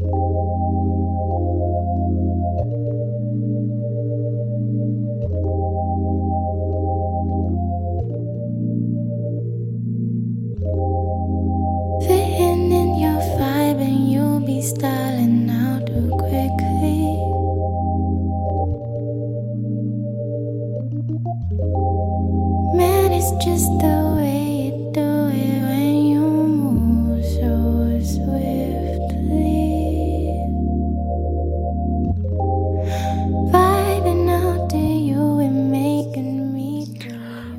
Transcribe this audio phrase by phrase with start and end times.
[0.00, 0.51] you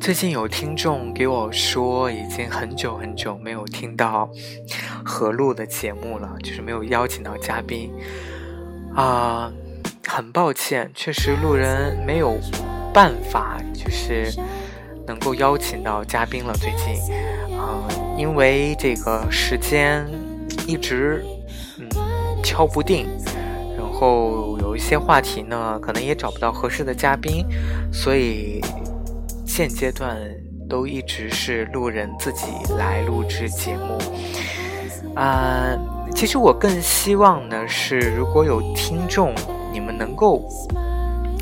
[0.00, 4.30] 最近有听众给我说，已经很久很久没有听到
[5.04, 7.92] 合录的节目了，就是没有邀请到嘉宾
[8.94, 9.52] 啊，
[10.06, 12.38] 很抱歉，确实路人没有
[12.94, 14.32] 办法，就是
[15.06, 16.54] 能够邀请到嘉宾了。
[16.54, 20.06] 最近啊，因为这个时间
[20.66, 21.24] 一直
[21.78, 21.88] 嗯
[22.42, 23.06] 敲不定，
[23.76, 27.44] 然后有一些话题呢，可能也找不到合适的嘉宾，
[27.92, 28.62] 所以。
[29.48, 30.16] 现阶段
[30.68, 32.46] 都一直是路人自己
[32.76, 33.98] 来录制节目，
[35.16, 35.74] 啊，
[36.14, 39.34] 其实我更希望呢是，如果有听众，
[39.72, 40.46] 你们能够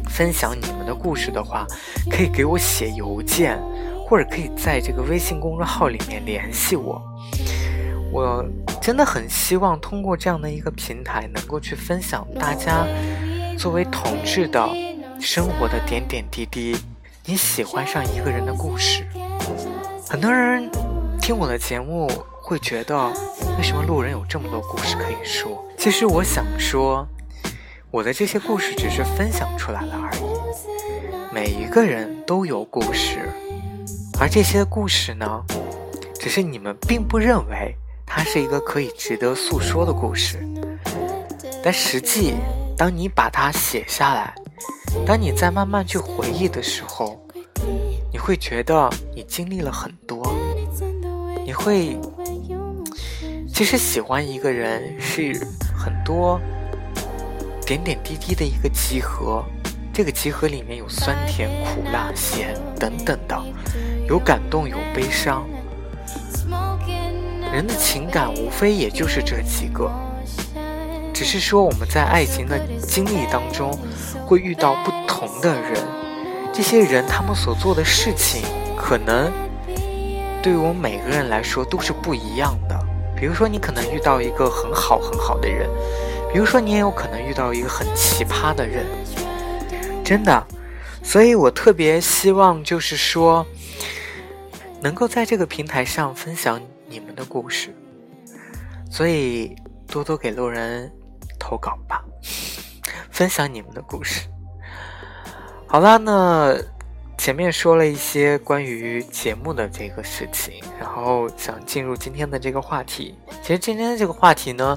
[0.09, 1.67] 分享你们的故事的话，
[2.09, 3.61] 可以给我写邮件，
[4.07, 7.03] 或者可以在这个微信公众号里面联系我。
[8.13, 8.43] 我
[8.81, 12.87] 真的很希望通过这样的一个平台，能够去分享大家
[13.59, 14.67] 作为同志的
[15.21, 16.77] 生活的点点滴滴。
[17.29, 19.05] 你喜欢上一个人的故事，
[20.09, 20.71] 很多人
[21.21, 22.09] 听我的节目
[22.41, 23.09] 会觉得，
[23.59, 25.61] 为什么路人有这么多故事可以说？
[25.77, 27.05] 其实我想说，
[27.91, 31.35] 我的这些故事只是分享出来了而已。
[31.35, 33.29] 每一个人都有故事，
[34.21, 35.43] 而这些故事呢，
[36.21, 37.75] 只是你们并不认为
[38.07, 40.39] 它是一个可以值得诉说的故事，
[41.61, 42.35] 但实际，
[42.79, 44.33] 当你把它写下来。
[45.05, 47.21] 当你在慢慢去回忆的时候，
[48.13, 50.35] 你会觉得你经历了很多。
[51.45, 51.97] 你会，
[53.53, 55.47] 其实喜欢一个人是
[55.77, 56.41] 很多
[57.65, 59.45] 点点滴滴的一个集合，
[59.93, 63.41] 这个集合里面有酸甜苦辣咸等等的，
[64.09, 65.47] 有感动有悲伤。
[67.53, 69.89] 人的情感无非也就是这几个。
[71.17, 73.73] 只是说我们在爱情的经历当中，
[74.27, 75.83] 会遇到不同的人，
[76.53, 78.43] 这些人他们所做的事情，
[78.77, 79.33] 可能
[80.43, 82.79] 对于我们每个人来说都是不一样的。
[83.19, 85.67] 比如说，你可能遇到一个很好很好的人，
[86.31, 88.85] 比如说你也有可能遇到一个很奇葩的人，
[90.05, 90.47] 真的。
[91.03, 93.47] 所以我特别希望，就是说，
[94.83, 96.61] 能够在这个平台上分享
[96.91, 97.75] 你们的故事，
[98.91, 99.57] 所以
[99.87, 100.93] 多多给路人。
[101.47, 102.03] 投稿吧，
[103.13, 104.27] 分享你们的故事。
[105.69, 106.59] 好啦，那
[107.17, 113.17] 前面说了一些关于节目的这个事情，然后想进入今天的这个话题。
[113.43, 114.77] 其实今天的这个话题呢，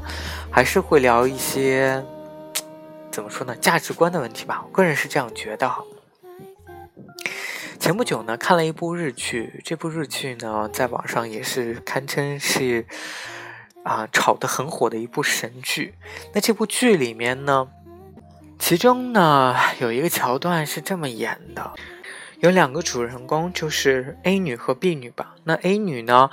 [0.51, 2.05] 还是会聊一些
[3.09, 4.63] 怎么说呢，价值观的问题吧。
[4.63, 5.73] 我个人是这样觉得。
[7.79, 12.85] 前不久呢，看了一部日剧，这部日剧呢，在网上也是堪称是。
[13.89, 15.95] 啊，炒得很火的一部神剧。
[16.31, 17.67] 那这部剧里面呢，
[18.59, 21.71] 其中呢有一个桥段是这么演的：
[22.39, 25.33] 有两个主人公，就是 A 女和 B 女吧。
[25.43, 26.29] 那 A 女呢，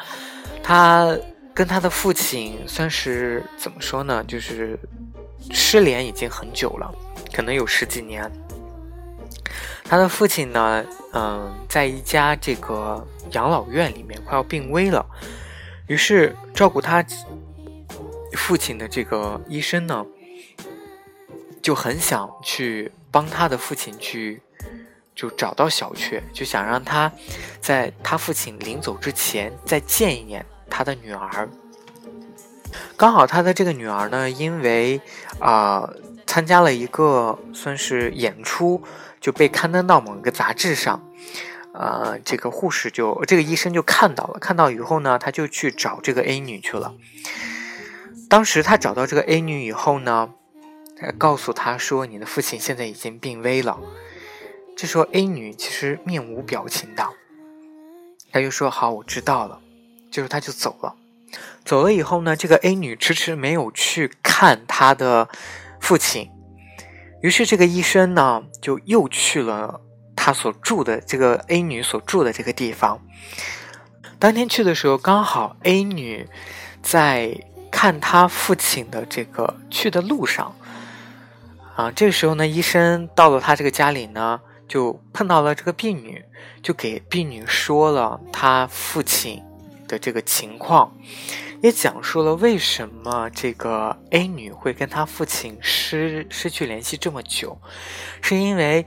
[0.62, 1.16] 她
[1.54, 4.22] 跟她的父亲算是怎么说呢？
[4.24, 4.78] 就是
[5.50, 6.94] 失联已经很久了，
[7.32, 8.30] 可能有十几年。
[9.82, 10.84] 她的父亲呢，
[11.14, 15.06] 嗯，在一家这个养老院里面快要病危了。
[15.86, 17.00] 于是，照顾他
[18.36, 20.06] 父亲的这个医生呢，
[21.62, 24.40] 就很想去帮他的父亲去，
[25.14, 27.10] 就找到小雀，就想让他
[27.60, 31.48] 在他父亲临走之前再见一眼他的女儿。
[32.96, 35.00] 刚好他的这个女儿呢，因为
[35.40, 35.88] 啊
[36.26, 38.82] 参加了一个算是演出，
[39.20, 41.02] 就被刊登到某个杂志上。
[41.72, 46.94] 呃，这个护士就这个医生就看到了，看到以后呢，他就去找这个 A 女去了。
[48.28, 50.30] 当时他找到这个 A 女以后呢，
[51.16, 53.78] 告诉他说你的父亲现在已经病危了。
[54.76, 57.08] 这时候 A 女其实面无表情的，
[58.32, 59.60] 她就说好，我知道了，
[60.10, 60.94] 就是她就走了。
[61.64, 65.28] 走了以后呢，这个 A 女迟迟没有去看她的
[65.80, 66.30] 父亲，
[67.22, 69.80] 于是这个医生呢就又去了
[70.14, 73.00] 他所住的这个 A 女所住的这个地方。
[74.18, 76.28] 当天去的时候，刚好 A 女
[76.82, 77.38] 在
[77.76, 80.56] 看他父亲的这个去的路上，
[81.74, 86.24] 啊，这个时候呢，医生到了他这个家里呢，就碰到了这个病女，
[86.62, 89.42] 就给病女说了他父亲
[89.86, 90.96] 的这个情况，
[91.62, 97.60] 也讲述了为什么这个 A 女会跟她父亲失失去联系这么久，
[98.22, 98.86] 是因为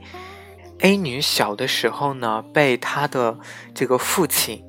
[0.80, 3.38] A 女小的时候呢，被她的
[3.72, 4.66] 这个父亲。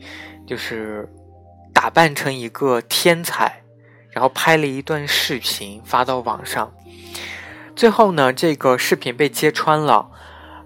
[0.48, 1.08] 就是
[1.74, 3.61] 打扮成一个天才，
[4.12, 6.72] 然后拍了一段视频发到网上。
[7.76, 10.10] 最后呢，这个视频被揭穿了，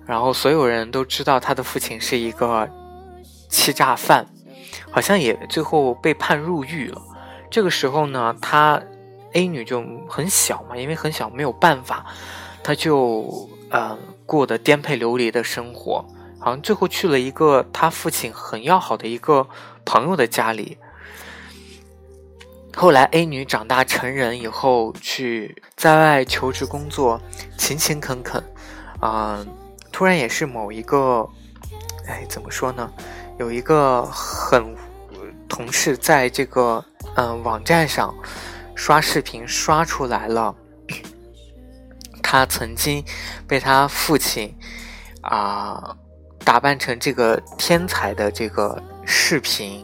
[0.05, 2.69] 然后所有人都知道他的父亲是一个
[3.47, 4.27] 欺诈犯，
[4.91, 7.01] 好像也最后被判入狱了。
[7.49, 8.81] 这个时候呢，他
[9.33, 12.05] A 女就很小嘛，因为很小没有办法，
[12.63, 16.03] 他就呃过得颠沛流离的生活。
[16.39, 19.47] 好像最后去了一个他父亲很要好的一个
[19.85, 20.77] 朋友的家里。
[22.75, 27.21] 后来 A 女长大成人以后，去在外求职工作，
[27.57, 28.43] 勤勤恳恳，
[28.99, 29.45] 啊，
[29.91, 31.27] 突然也是某一个，
[32.05, 32.91] 哎，怎么说呢？
[33.39, 34.75] 有一个很
[35.47, 36.83] 同事在这个
[37.15, 38.13] 嗯网站上
[38.75, 40.53] 刷视频刷出来了，
[42.21, 43.03] 他曾经
[43.47, 44.53] 被他父亲
[45.21, 45.95] 啊。
[46.43, 49.83] 打扮成这个天才的这个视频，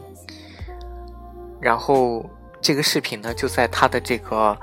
[1.60, 2.24] 然后
[2.62, 4.56] 这个视频呢就在他的这个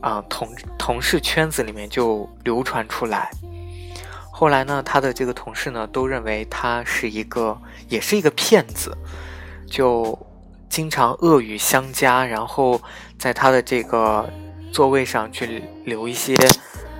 [0.00, 3.30] 啊同同事圈子里面就流传出来。
[4.32, 7.56] 后来呢，他的这个同事呢都认为他是一个
[7.88, 8.96] 也是一个骗子，
[9.70, 10.18] 就
[10.68, 12.80] 经常恶语相加，然后
[13.18, 14.28] 在他的这个
[14.72, 16.36] 座位上去留一些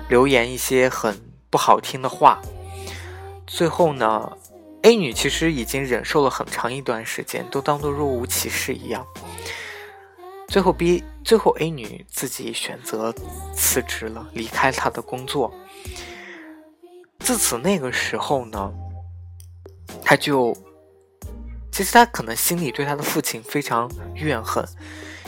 [0.07, 1.19] 留言一些很
[1.49, 2.39] 不好听的话。
[3.47, 4.31] 最后呢
[4.83, 9.03] ，A 女其实已经忍受了很长一段时间，都当做若无其事一样。
[10.51, 13.15] 最后 B，最后 A 女自己选择
[13.55, 15.49] 辞职了，离开她的工作。
[17.19, 18.73] 自此那个时候呢，
[20.03, 20.53] 她就，
[21.71, 24.67] 其实她可能心里对她的父亲非常怨恨，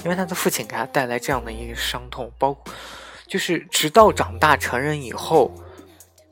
[0.03, 2.61] 因为她的父亲给她带来这样的一个伤痛，包
[3.25, 5.49] 就是直到长大成人以后。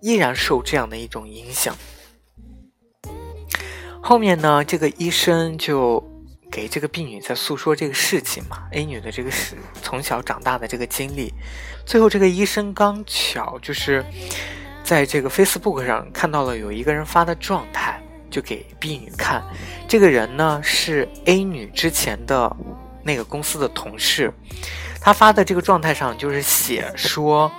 [0.04, 1.78] 依然受这样的一种影响。
[4.02, 6.04] 后面呢，这个医生就
[6.52, 11.34] 给这个婢女在诉说这个事情嘛，A 女的这个是从小长大的这个经历。
[11.86, 14.06] 最后，这个医生刚巧就是
[14.84, 19.42] 在这个 Facebook 上看到了有一个人发的状态，就给 B 女看。
[19.88, 22.56] 这个人呢是 A 女之前的
[23.04, 24.34] 那个公司的同事，
[25.00, 27.52] 他发的这个状态上就是写说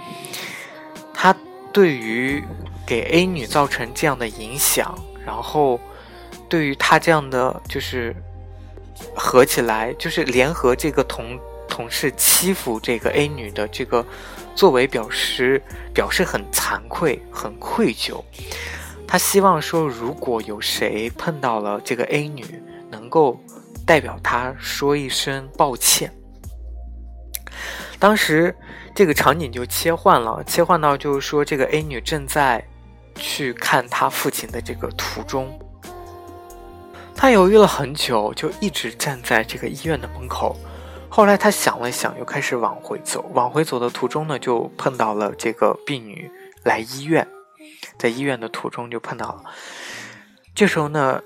[1.14, 1.34] 他。
[1.74, 2.44] 对于
[2.86, 5.80] 给 A 女造成这样的影响，然后
[6.46, 8.14] 对于他这样的就是
[9.14, 11.38] 合起来，就是联合这个同
[11.68, 14.04] 同事欺负这个 A 女的这个
[14.54, 15.62] 作为表示
[15.94, 18.22] 表示很惭愧、很愧疚。
[19.06, 22.44] 他希望说，如果有谁碰到了这个 A 女，
[22.90, 23.38] 能够
[23.86, 26.12] 代表他说一声抱歉。
[27.98, 28.54] 当时。
[28.94, 32.62] 这个场景就切换了，切换到就是说，这个 A 女正在
[33.14, 35.58] 去看她父亲的这个途中，
[37.22, 40.58] 他犹豫了很久，就一直站在这个医院的门口。
[41.08, 43.30] 后来他想了想，又开始往回走。
[43.32, 46.28] 往回走的途中呢，就碰到了这个婢女
[46.64, 47.28] 来医院，
[47.96, 49.44] 在医院的途中就碰到了。
[50.52, 51.22] 这时候呢，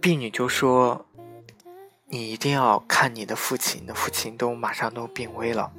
[0.00, 1.06] 婢女就说
[2.10, 5.70] ：“你一定要看你的父亲，你的父亲都马上都病危了。”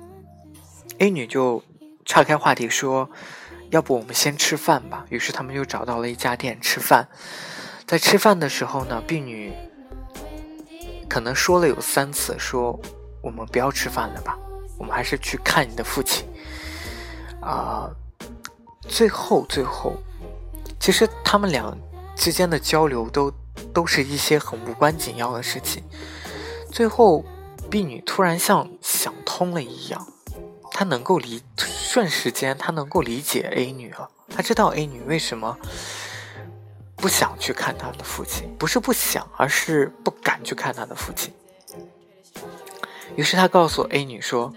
[0.99, 1.61] A 女就
[2.05, 3.09] 岔开话题说
[3.69, 7.09] ：“要不我们先吃饭吧。”于是他们就找到了一家店吃饭。
[7.87, 9.53] 在吃饭的时候呢婢女
[11.07, 12.79] 可能说了有三次：“说
[13.21, 14.37] 我们不要吃饭了吧，
[14.77, 16.25] 我们还是去看你的父亲。”
[17.41, 17.89] 啊，
[18.87, 19.93] 最后最后，
[20.79, 21.77] 其实他们俩
[22.15, 23.31] 之间的交流都
[23.71, 25.83] 都是一些很无关紧要的事情。
[26.71, 27.23] 最后
[27.69, 30.07] 婢女突然像想通了一样。
[30.71, 34.09] 她能够理瞬时间，她能够理解 A 女了。
[34.27, 35.57] 她知道 A 女为什么
[37.05, 41.31] 不想去看他的父亲，不是不想，而是不敢去看他的父亲。
[43.15, 44.51] 于是他告诉 A 女说：“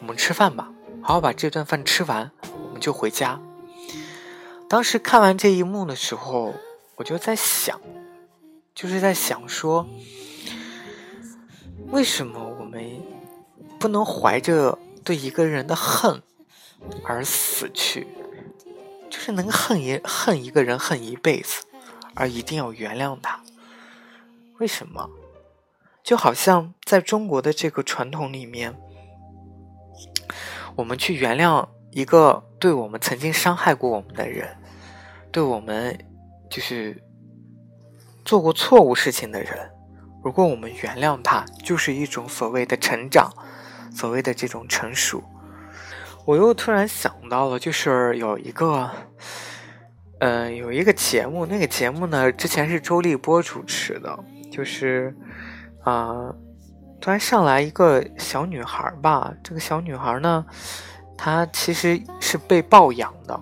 [0.00, 0.72] 我们吃饭吧。”
[1.04, 2.30] 好好把这顿饭吃完，
[2.64, 3.38] 我们就回家。
[4.70, 6.54] 当时看完这一幕的时候，
[6.94, 7.78] 我就在想，
[8.74, 9.86] 就是在想说，
[11.88, 13.02] 为什么我们
[13.78, 16.22] 不能怀着对一个人的恨
[17.04, 18.06] 而死去？
[19.10, 21.64] 就是能恨一恨一个人恨一辈子，
[22.16, 23.40] 而一定要原谅他？
[24.58, 25.08] 为什么？
[26.02, 28.74] 就好像在中国的这个传统里面，
[30.76, 34.56] 我们去原谅一个对我们曾经伤害过我们的人，
[35.30, 35.98] 对我们
[36.48, 37.02] 就是
[38.24, 39.70] 做过错误事情的人，
[40.22, 43.32] 如果我们原谅他，就是一种所谓的成长，
[43.92, 45.22] 所谓的这种成熟。
[46.24, 48.90] 我又突然想到了，就是有一个，
[50.18, 54.18] 嗯，有一个节目，那个节目呢，之前是周立波主持的，
[54.50, 55.14] 就是。
[55.84, 56.34] 啊，
[57.00, 59.32] 突然上来一个小女孩吧。
[59.40, 60.44] 这个小女孩呢，
[61.16, 63.40] 她其实是被抱养的。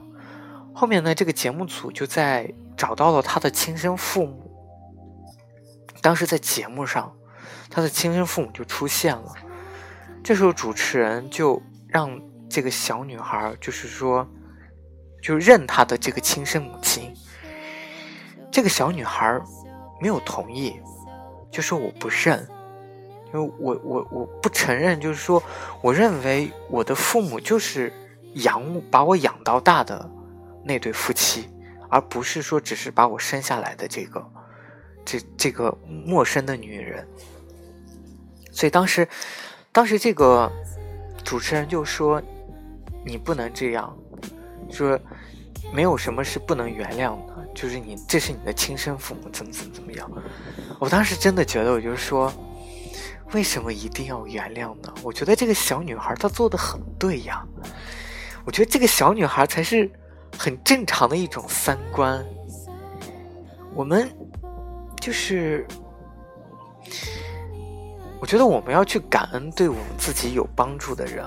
[0.75, 4.54] 后面呢，这个节目组就在找到了她的亲生父母。
[6.02, 7.11] 当时在节目上，
[7.71, 9.33] 她的亲生父母就出现了。
[10.23, 14.28] 这时候主持人就让这个小女孩，就是说，
[15.25, 17.11] 就认他的这个亲生母亲。
[18.52, 19.40] 这个小女孩
[19.99, 20.78] 没有同意。
[21.50, 22.47] 就说我不认，
[23.33, 25.43] 因为我我我不承认，就是说，
[25.81, 27.90] 我认为我的父母就是
[28.35, 30.11] 养把我养到大的
[30.64, 31.49] 那对夫妻，
[31.88, 34.31] 而不是说只是把我生下来的这个
[35.04, 35.73] 这这个
[36.04, 37.07] 陌生的女人。
[38.50, 39.09] 所以当时，
[39.73, 40.50] 当时这个
[41.25, 42.21] 主持人就说
[43.07, 43.97] ：“你不能这样，
[44.71, 44.99] 说
[45.73, 50.11] 没有什么是不能原谅的。”就是你，这是你的亲生父母，怎么怎么怎么样？
[50.80, 52.33] 我当时真的觉得，我就说，
[53.33, 54.92] 为什么一定要原谅呢？
[55.04, 57.47] 我觉得这个小女孩她做的很对呀。
[58.44, 59.88] 我觉得这个小女孩才是
[60.37, 62.26] 很正常的一种三观。
[63.73, 64.11] 我们
[65.00, 65.64] 就是，
[68.18, 71.25] 我觉得我们要去感恩对我们自己有帮助的人。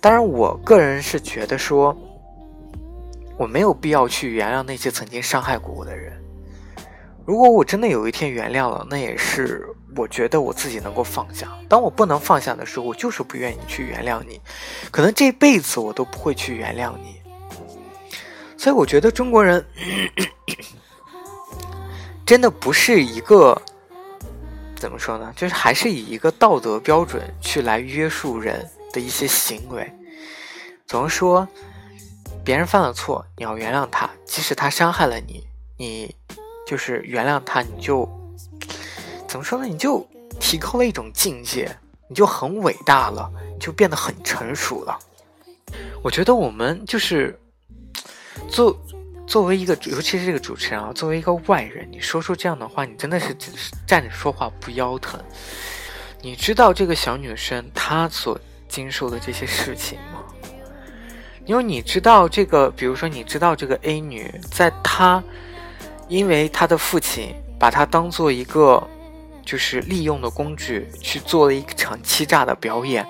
[0.00, 1.94] 当然，我个人是觉得说。
[3.40, 6.12] 我没有必要去原谅那些曾经伤害过我的人。
[7.24, 9.66] 如果我真的有一天原谅了，那也是
[9.96, 11.50] 我觉得我自己能够放下。
[11.66, 14.38] 当我不能放下的时候，我就是不愿意去原谅你。
[14.90, 17.22] 可能这辈子我都不会去原谅你。
[18.58, 19.64] 所以我觉得中国人
[22.26, 23.58] 真的不是一个
[24.76, 25.32] 怎么说呢？
[25.34, 29.90] 就是还是以一个道德标准去来约束人的一些行为。
[30.86, 31.48] 总是说。
[32.44, 36.14] 别人犯了错，你要原谅他，即使他伤害了你，你
[36.66, 38.08] 就是原谅他，你就
[39.28, 39.66] 怎么说呢？
[39.66, 40.06] 你就
[40.40, 41.70] 提高了一种境界，
[42.08, 44.98] 你就很伟大了，你就变得很成熟了。
[46.02, 47.38] 我觉得我们就是
[48.48, 48.76] 作
[49.26, 55.20] 作为一个，尤其是这个主持人啊，作为一个外人，你说出这样的话，你真的是只是站着说话不腰疼。
[56.22, 60.24] 你知道这个小女生她所经受的这些事情吗？
[61.50, 65.20] 因为你知道这个，比如说你知道这个 A 女，在她
[66.06, 68.80] 因为她的父亲把她当做一个
[69.44, 73.04] 就是利用的工具去做了一场欺诈的表演，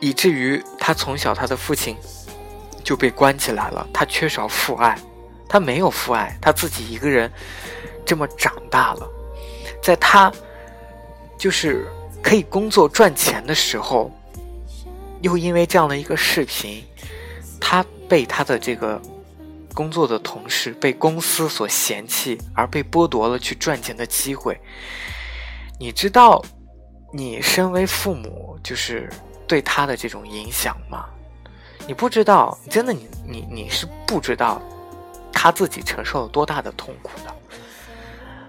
[0.00, 1.96] 以至于她从小她的父亲
[2.82, 3.88] 就被关起来了。
[3.90, 4.94] 她缺少父爱，
[5.48, 7.32] 她没有父爱，她自己一个人
[8.04, 9.10] 这么长大了，
[9.82, 10.30] 在她
[11.38, 11.86] 就是
[12.22, 14.12] 可以工作赚钱的时候，
[15.22, 16.84] 又因为这样的一个视频。
[18.08, 19.00] 被他的这个
[19.72, 24.60] 工作的同事、被公司所嫌弃，而被剥夺了去赚钱的机会。
[25.78, 26.44] 你知道，
[27.12, 29.10] 你身为父母，就是
[29.46, 31.06] 对他的这种影响吗？
[31.86, 34.62] 你不知道，真的，你你你是不知道
[35.32, 37.34] 他自己承受了多大的痛苦的。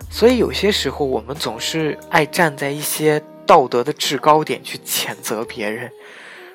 [0.10, 5.92] 所以有些时候，我们总是爱站在一些道德的制高点去谴责别人，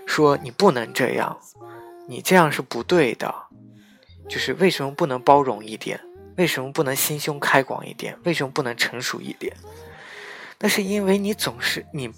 [0.07, 1.37] 说你不能这样。
[2.11, 3.33] 你这样是不对的，
[4.29, 6.01] 就是为什么不能包容一点？
[6.37, 8.19] 为什么不能心胸开广一点？
[8.25, 9.57] 为什么不能成熟一点？
[10.59, 12.11] 那是因为你总是你，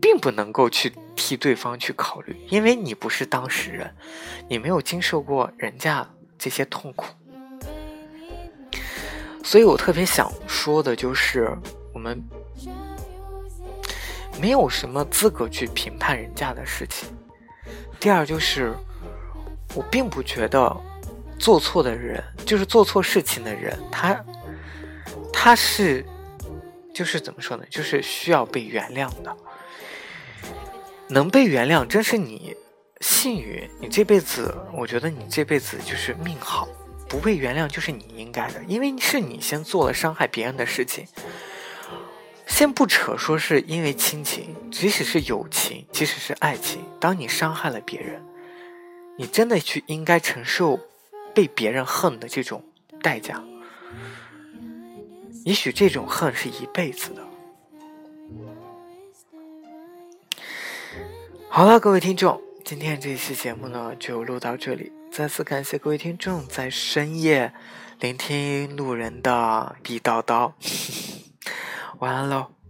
[0.00, 3.92] 并不能够去替对方去考虑，因为你不是当事人，
[4.48, 6.08] 你没有经受过人家
[6.38, 7.06] 这些痛苦。
[9.42, 11.50] 所以我特别想说的就是，
[11.92, 12.22] 我们
[14.40, 17.08] 没有什么资格去评判人家的事情。
[17.98, 18.72] 第二就是。
[19.74, 20.74] 我并不觉得
[21.38, 24.24] 做错的人就是做错事情的人，他
[25.32, 26.04] 他是
[26.94, 27.64] 就是怎么说呢？
[27.70, 29.36] 就是需要被原谅的。
[31.08, 32.56] 能被原谅，真是你
[33.00, 36.66] 幸运，你这辈子，我觉得你这辈子就是命好，
[37.08, 41.06] 不被原谅就是你应该的，因为是你先做了伤害别人的事情。
[42.46, 48.22] 先不扯说是因为亲情，即使是友情，即使是爱情，当你伤害了别人，
[49.18, 50.80] 你真的去应该承受
[51.34, 52.64] 被别人恨的这种
[53.02, 53.42] 代价。
[55.44, 57.22] 也许这种恨是一辈子的。
[61.48, 64.92] 好了，各位听众，今天这期节目呢就录到这里。
[65.10, 67.52] 再次感谢各位听众在深夜
[68.00, 70.52] 聆听路人的逼叨叨。
[72.00, 72.61] 晚安喽。